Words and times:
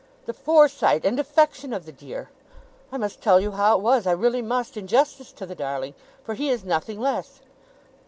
The 0.25 0.33
foresight 0.33 1.05
and 1.05 1.19
affection 1.19 1.73
of 1.73 1.85
the 1.85 1.91
dear! 1.91 2.31
I 2.91 2.97
must 2.97 3.21
tell 3.21 3.39
you 3.39 3.51
how 3.51 3.77
it 3.77 3.83
was. 3.83 4.07
I 4.07 4.13
really 4.13 4.41
must, 4.41 4.75
in 4.75 4.87
justice 4.87 5.31
to 5.33 5.45
the 5.45 5.53
darling 5.53 5.93
for 6.23 6.33
he 6.33 6.49
is 6.49 6.63
nothing 6.65 6.99
less! 6.99 7.39